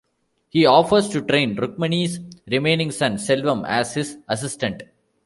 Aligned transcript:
He 0.49 0.65
offers 0.65 1.09
to 1.09 1.21
train 1.21 1.55
Rukmani's 1.57 2.17
remaining 2.47 2.89
son, 2.89 3.17
Selvam, 3.19 3.63
as 3.67 3.93
his 3.93 4.17
assistant. 4.27 4.81